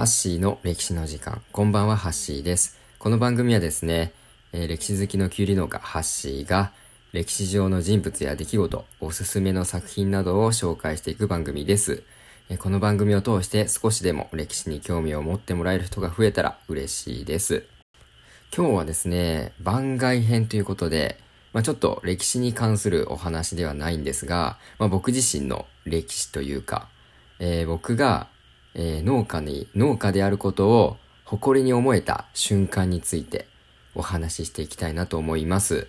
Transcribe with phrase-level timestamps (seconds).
[0.00, 1.42] ハッシーの歴史の時間。
[1.52, 2.78] こんばんは、ハッシーです。
[2.98, 4.14] この番組はですね、
[4.50, 6.72] えー、歴史好きのキュウリ農家、ハッシーが、
[7.12, 12.02] 歴史上の人物や出来事、おすすめの作品などを紹介していく番組です。
[12.48, 17.66] えー、この番組を通して少しでも歴史に興味を持ってもらえる人が増えたら嬉しいです。
[18.56, 21.18] 今日はですね、番外編ということで、
[21.52, 26.88] まあ、ちょっと歴史に関するお話ではないんですが、まあ、僕自身の歴史というか、
[27.38, 28.28] えー、僕が
[28.74, 33.46] えー、農家に、農家であることを誇りに思えた瞬間について
[33.94, 35.88] お話ししていきたいなと思います。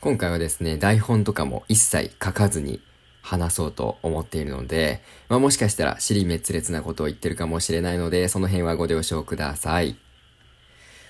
[0.00, 2.80] 今回はですね、台本とかも一切書かずに
[3.20, 9.96] 話そうと思っているので、まあ、もしかしたら尻滅裂なことを言ってるかもしれないので、その辺はご了承ください。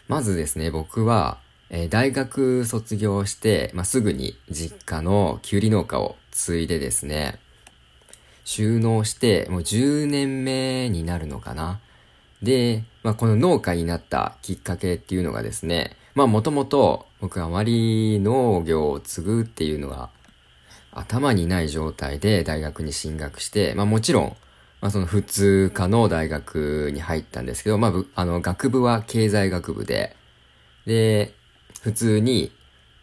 [0.09, 1.41] まずですね、僕は、
[1.71, 7.39] えー、大学卒業して、まあ、すぐに実家のきゅうり農家を継いでですね、
[8.45, 11.81] 収納して、もう10年目になるのかな。
[12.43, 20.11] で、まあ、この農家になったきっかけっていうのがですね、まあもともと僕あまり農業を継ぐっていうのが
[20.93, 24.37] 頭にない状態で大学に進学して、まあもちろん、
[24.81, 30.15] まあその普通科の大学に入ったんですけど、まああの学部は経済学部で、
[30.87, 31.35] で、
[31.81, 32.53] 普通に、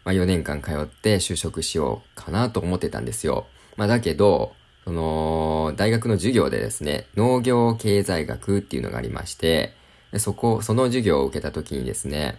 [0.04, 3.46] まあ4年間通って就職しようかなと思ってたんですよ。
[3.76, 4.52] まあだけど、
[4.84, 9.74] その、大学の授業でですね、農業経済学っていうのがありまして、
[10.12, 12.38] でそこ、その授業を受けた時にですね、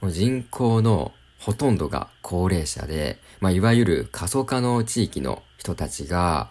[0.00, 6.50] もう人口のほとんどが高齢者で、まあ、いわゆる過疎化の地域の人たちが、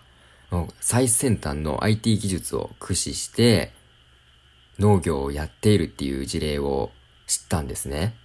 [0.80, 3.74] 最先端の IT 技術を駆使して、
[4.80, 6.92] 農業をやっているっていう事例を
[7.26, 8.16] 知ったんですね。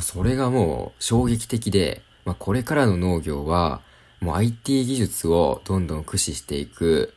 [0.00, 3.80] それがもう衝撃的で、まあ、これからの農業は、
[4.20, 7.14] もう IT 技術をどんどん駆使していく、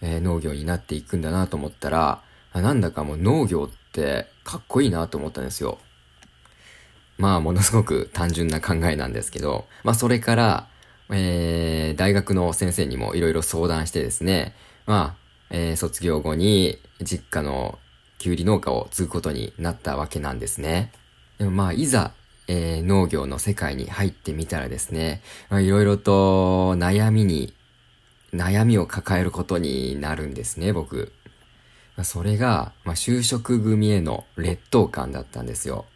[0.00, 5.78] えー、農業になっていくんだなと思ったら、なんだかもう農業ってかっこいいなと思ったんですよ。
[7.16, 10.68] まあ、ものすごく単純な考えなんですけど、まあ、それから、
[11.10, 14.54] えー、大学の先生にもいろいろ相談してですね、
[14.86, 17.78] まあ、えー、卒業後に実家の
[18.18, 20.92] きゅうり農家を継ぐことになったわけなんですね。
[21.38, 22.12] でもまあ、いざ
[22.46, 27.54] えー、農業の世界に入ってみたらですね、いろいろと悩みに、
[28.32, 31.12] 悩みを抱えることになるんですね、僕。
[32.02, 35.86] それが、まあ、就職組への劣等感だったんですよ。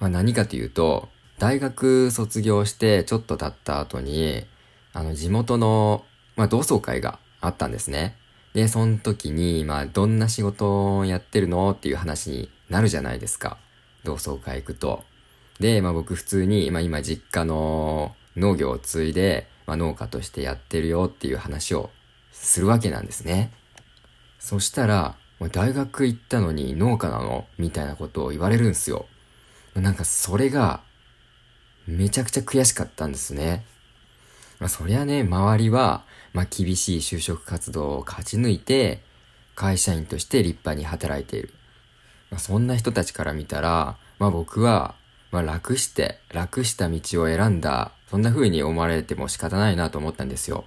[0.00, 1.08] まあ、何かというと、
[1.38, 4.44] 大学卒業してちょっと経った後に、
[4.92, 8.16] あの、地元の、まあ、同窓会があったんですね。
[8.52, 11.70] で、その時に、まあ、どんな仕事をやってるの？
[11.70, 13.58] っていう話になるじゃないですか。
[14.02, 15.04] 同窓会行くと。
[15.60, 21.90] で、まあ僕普通に、まあ今実家の農業を継いで、まあ農家としてやってるよっていう話を
[22.32, 23.52] するわけなんですね。
[24.38, 25.16] そしたら、
[25.52, 29.06] 大学行ったのに農家なのみたいなことを言われるんですよ。
[29.74, 30.80] なんかそれが、
[31.86, 33.64] めちゃくちゃ悔しかったんですね。
[34.58, 39.02] まあそりゃね、周りは、まあ厳しい就職活動を勝ち抜いて、
[39.54, 41.52] 会社員として立派に働いている。
[42.30, 44.94] まあそんな人たちから見たら、まあ僕は、
[45.30, 50.64] まあ楽して、楽した道を選んだ、そんな風に思われても仕方ないなと思ったんですよ。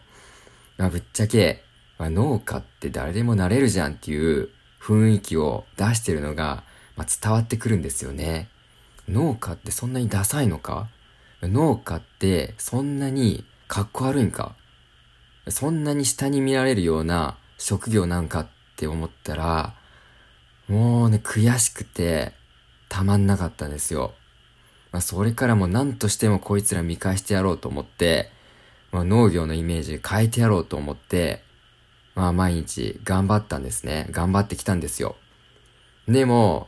[0.77, 1.63] まあぶっちゃけ、
[1.97, 4.49] まあ、農家って誰でもなれるじゃんっていう
[4.81, 6.63] 雰囲気を出してるのが、
[6.95, 8.49] まあ、伝わってくるんですよね。
[9.09, 10.87] 農家ってそんなにダサいのか？
[11.41, 14.55] 農家ってそんなにかっこ悪いんか？
[15.47, 18.47] そんなに下に見られるような職業なんかっ
[18.77, 19.75] て思ったら、
[20.67, 22.33] もうね、悔しくて
[22.87, 24.13] たまんなかったんですよ。
[24.91, 28.31] まあ、それからも何としてもこいつら見返してやろうと思って、
[28.91, 31.43] まあ、農業のイメージ変えてやろうと思って、
[32.15, 34.07] まあ、毎日頑張ったんですね。
[34.11, 35.15] 頑張ってきたんですよ。
[36.07, 36.67] でも、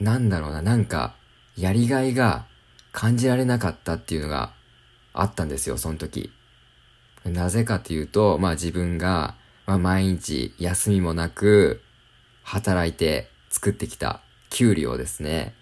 [0.00, 1.16] なんだろうな、なんか、
[1.56, 2.46] やりがいが
[2.92, 4.54] 感じられなかったっていうのが
[5.12, 6.32] あったんですよ、その時。
[7.24, 9.34] なぜかというと、まあ自分が、
[9.66, 11.82] まあ毎日休みもなく、
[12.42, 15.54] 働いて作ってきた給料ですね。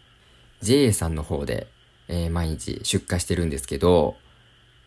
[0.61, 1.67] JA さんの方で
[2.09, 4.17] えー、毎日出荷してるんですけど、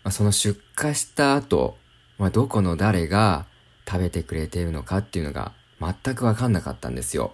[0.04, 1.78] まあ、その出荷した後、
[2.18, 3.46] まあ、どこの誰が
[3.88, 7.34] 食べてくれているのかっていうのが全くわかんなかったんですよ。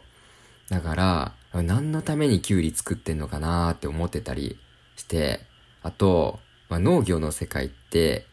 [0.70, 4.58] だから、何のためにキュウリ作ってんのかなーって思ってたり
[4.96, 5.42] して、
[5.82, 8.26] あと、まあ、農業の世界って、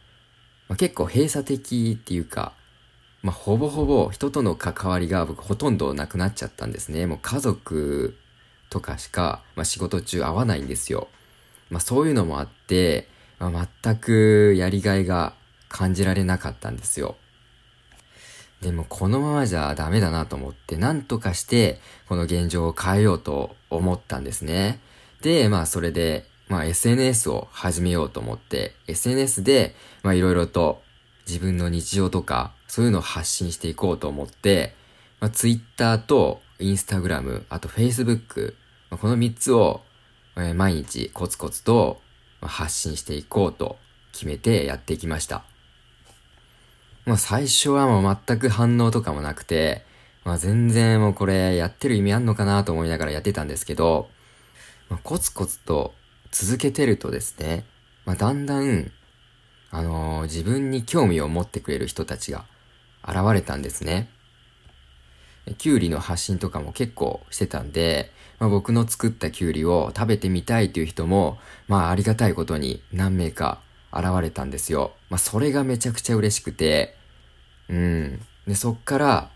[0.69, 2.55] まあ、結構閉鎖的っていうか、
[3.23, 7.07] まあ、ほぼほぼ人との関わりが僕ほとんどなくなっちゃったんですね。
[7.07, 8.17] もう家族
[8.71, 11.09] とかしか、まあ、仕事中会わないんですよ。
[11.75, 13.09] まあそういうのもあって、
[13.41, 15.35] まあ、全くやりがいが
[15.69, 17.17] 感じられなかったんですよ。
[18.61, 24.79] でもこのままじゃダメだなと思って、なんとかしてこの現状を変えようと思ったんですね。
[25.21, 29.75] で、まあそれで、まあ SNS を始めようと思って、SNS で、
[30.05, 30.81] まあいろいろと
[31.27, 34.77] 自分の日常とか、そういうのを発信していこうと思って、
[35.19, 38.55] まあ Twitter と Instagram、あと Facebook、
[38.91, 39.83] まあ、この3つを、
[40.37, 42.01] えー、毎日コツコツと
[42.41, 43.79] 発信していこうと
[44.13, 45.45] 決めてやっていきました。
[47.07, 49.85] まあ最初はもう全く反応とかもなくて、
[50.25, 54.09] まあ全然もうこれやってる意味あんのかなと思いながらやってたんですけど、
[54.89, 55.95] まあ、コツコツと
[56.31, 57.65] 続けてるとですね、
[58.05, 58.91] まあだんだん、
[59.71, 62.45] あのー、自分に興味を持ってくれる人たちが
[63.07, 64.09] 現れたんですね。
[65.59, 71.39] キュウリの発信とかも結構してたんで、まあ、僕の作ったキュウリを食べてみたいという人も、
[71.69, 73.61] まあありがたいことに何名か
[73.93, 74.93] 現れたんですよ。
[75.09, 76.97] まあ、それがめちゃくちゃ嬉しくて、
[77.69, 78.21] うん。
[78.47, 79.31] で、そっから、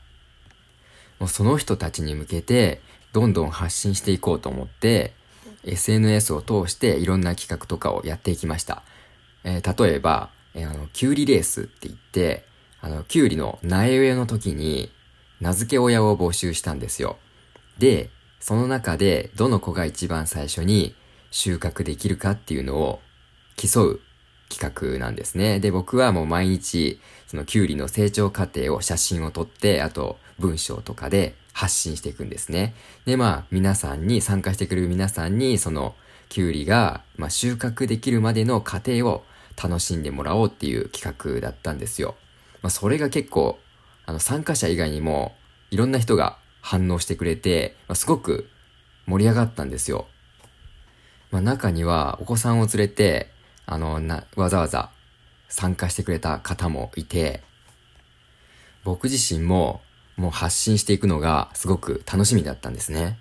[1.19, 2.81] もうその人たちに向けて、
[3.13, 5.15] どんどん発信していこうと思って、
[5.65, 8.83] SNS を通していろんな企画とかをやっていきました。
[9.45, 12.45] えー、例えば、えー、あの、キュウリレースって言って、
[12.81, 14.91] あの、キュウリの苗植えの時に、
[15.41, 17.19] 名付け親を募集したんですよ。
[17.79, 20.95] で、その中で、どの子が一番最初に
[21.31, 23.01] 収穫できるかっていうのを
[23.57, 24.01] 競う
[24.49, 25.61] 企画なんですね。
[25.61, 32.75] で、僕はもう毎日、そのキュウリの成長過程を写真を撮って、あと文章とかで発信していくんですね。
[33.05, 35.95] で、まあ、皆さんに、参加してくれる皆さんに、その、
[36.29, 39.25] キュウリが、まあ、収穫できるまでの過程を
[39.61, 42.15] 楽しんでもらおうっていう企画だったんですよ。
[42.63, 43.59] まあ、それが結構、
[44.09, 45.37] あの、参加者以外にも、
[45.71, 48.49] いろんな人が反応してくれて、まあ、すごく
[49.05, 50.09] 盛り上がったんですよ。
[51.31, 53.31] まあ、中には、お子さんを連れて、
[53.67, 54.91] あの、な、わざわざ
[55.51, 57.43] 参加してくれた方もいて、
[58.83, 59.83] 僕自身も
[60.17, 63.19] もう発信していくのがすごく楽しみだったんですね。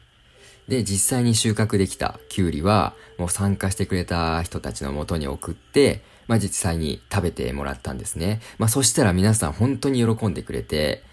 [0.70, 8.42] で、実際に収穫できたキュウリは、もう参加してくれた人たちの元に送って、まあ実際に食べてもらったんですね。
[8.58, 11.04] まあそしたら皆さん本当に喜んでくれて、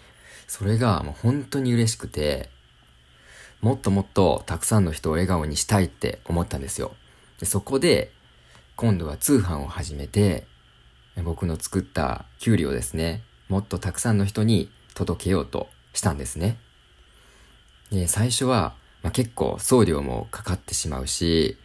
[0.47, 2.49] それがもう本当に嬉しくて、
[3.61, 6.93] もっともっとたくさんの人を笑顔にしたいって思ったんですよ。
[7.39, 8.11] でそこで、
[8.75, 10.45] 今度は通販を始めて、
[11.23, 16.57] 僕の作ったキュウリをですね、もっとたくさんの人に届けようとしたんですね。
[17.91, 21.57] で、最初は、まあ、結構送料もかかってしまうし、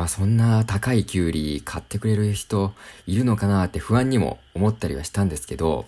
[0.00, 2.72] まあそんな高いキュウリ買ってくれる人
[3.06, 5.84] いるのかなって不安にも思ったりはしたんですけど、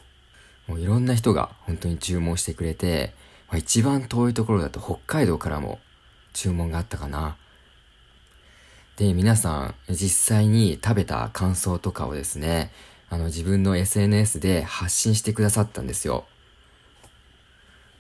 [0.69, 3.15] もういろんな人が本当に注文してくれて、
[3.49, 5.79] まあ、一番遠いところだと北海道からも
[6.35, 7.39] 注文があったかな。
[8.97, 12.71] で、皆さん、実際に食べた感想とかをですね、
[13.09, 16.27] あの、自分の SNS で発信してくださったんですよ。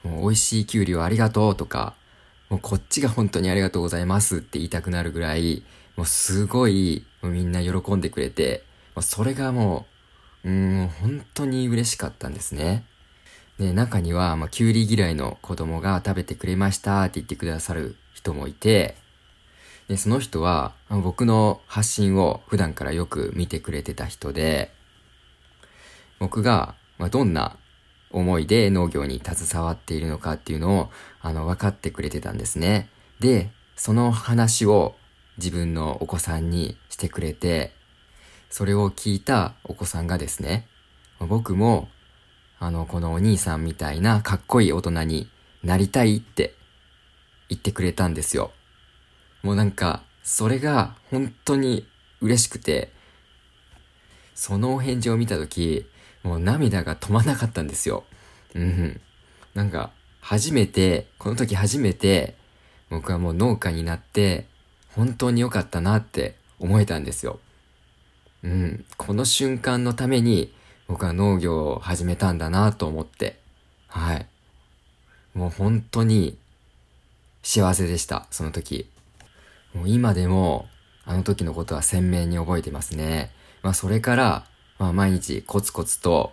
[0.02, 1.94] もう美味しいきゅうりをありがとうとか、
[2.50, 5.64] もうこっちが本当にありがとうございますって言いたくなるぐらい、
[5.96, 8.64] もうすごい、みんな喜んでくれて、
[9.00, 9.86] それがも
[10.44, 12.84] う、うん、本当に嬉しかったんですね。
[13.58, 18.96] で、中には、まあ、きゅうり嫌いの子供が食べてくれましたって言ってくださる人もいて、
[19.88, 24.72] で、その人は、僕の発信を普段からよく見てくれてた人で、
[26.18, 27.56] 僕が、まあどんな
[28.10, 32.88] 思いで農業に携わっているのかっていうのを、あの、分かってくれてたんですね。
[33.20, 34.96] で、その話を
[35.42, 37.72] 自分のお子さんにしてくれて、
[38.48, 40.68] それを聞いたお子さんがですね、
[41.18, 41.88] 僕も、
[42.60, 45.28] あの、このお兄さんみたいなかっこいい大人に
[45.64, 46.54] なりたいって
[47.48, 48.52] 言ってくれたんですよ。
[49.42, 51.88] もうなんか、それが本当に
[52.20, 52.92] 嬉しくて、
[54.36, 55.86] そのお返事を見たとき、
[56.22, 58.04] もう涙が止まなかったんですよ。
[58.54, 59.00] うん。
[59.54, 62.36] なんか、初めて、この時初めて、
[62.90, 64.46] 僕はもう農家になって、
[64.94, 67.40] 本当に良かったなって思えたんですよ。
[68.42, 68.84] うん。
[68.96, 70.52] この瞬間のために、
[70.88, 73.38] 僕は農業を始めたんだなと思って、
[73.88, 74.26] はい。
[75.34, 76.36] もう本当に
[77.42, 78.88] 幸せでした、その時。
[79.74, 80.68] もう今でも、
[81.04, 83.32] あの時のことは鮮明に覚えてますね。
[83.62, 84.46] まあそれから、
[84.78, 86.32] まあ毎日コツコツと、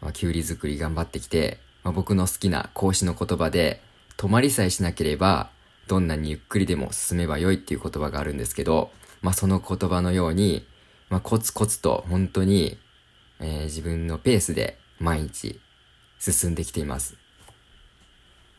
[0.00, 3.82] まあ、キュウリ作り頑張ってきて、まあ、僕の好きな講師の言葉で、
[4.16, 5.50] 止まりさえしなければ、
[5.90, 8.92] どんなにゆっくりでも進めばよいっていう言葉があるんですけど、
[9.22, 10.64] まあその言葉のように、
[11.08, 12.78] まあコツコツと本当に、
[13.40, 15.58] えー、自分のペースで毎日
[16.20, 17.16] 進んできています。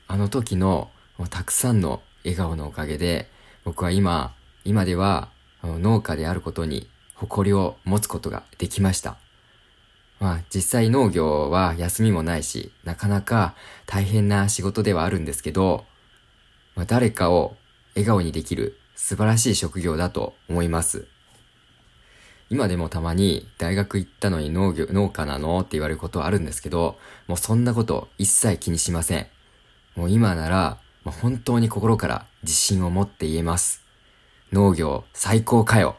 [0.10, 0.92] あの時の
[1.30, 3.32] たくさんの笑顔のおかげで、
[3.64, 4.36] 僕は今、
[4.66, 5.30] 今では
[5.64, 9.16] 農家であることに誇りを持つことができました。
[10.20, 15.86] まあ実際農業は休みもないし、なかなか大変な仕事ではあるんですけど、
[16.76, 17.56] まあ、誰かを
[17.96, 21.08] 笑顔にできる素晴らしい職業だと思います。
[22.50, 26.98] 今でもたまに大学行ったのに農業、農家なのって言われることはあるんですけど、
[27.28, 29.28] もうそんなこと一切気にしません。
[29.96, 33.84] もう今なら、まあ、本当に心から自信を持って言えます。
[34.52, 35.96] 農業最高かよ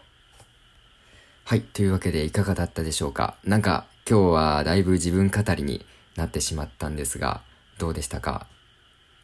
[1.45, 1.63] はい。
[1.63, 5.85] というわけでいかがだったでしょうかなんか今日はだいぶ自分語りに
[6.17, 7.43] なってしまったんですが、
[7.79, 8.47] どうでしたか？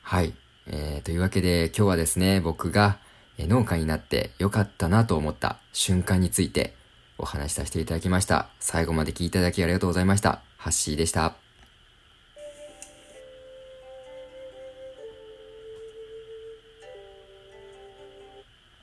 [0.02, 0.33] はい。
[0.71, 2.99] えー、というわけで今日はですね、僕が
[3.39, 6.75] 農家になって良かったなと思った瞬間について
[7.17, 8.49] お話しさせていただきました。
[8.61, 10.43] 最後まで聞いていただきありがとうございました。
[10.57, 11.48] ハッシーでした。